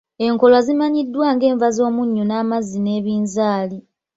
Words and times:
Enkolwa 0.25 0.59
zimanyiddwa 0.67 1.27
ng'enva 1.35 1.67
z’omunnyu 1.75 2.23
n’amazzi 2.25 2.77
n’ebinzaali. 2.81 3.79